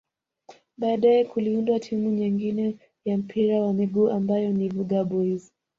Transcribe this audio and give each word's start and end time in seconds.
Baadae 0.77 1.25
kuliundwa 1.25 1.79
timu 1.79 2.09
nyengine 2.09 2.75
ya 3.05 3.17
mpira 3.17 3.61
wa 3.61 3.73
miguu 3.73 4.09
ambayo 4.09 4.51
ni 4.51 4.69
Vuga 4.69 5.03
Boys 5.03 5.51